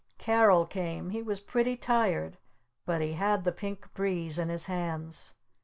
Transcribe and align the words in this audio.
Carol 0.17 0.65
came. 0.65 1.11
He 1.11 1.21
was 1.21 1.39
pretty 1.39 1.77
tired. 1.77 2.39
But 2.87 3.01
he 3.03 3.13
had 3.13 3.43
the 3.43 3.51
Pink 3.51 3.93
Breeze 3.93 4.39
in 4.39 4.49
his 4.49 4.65
hands. 4.65 5.35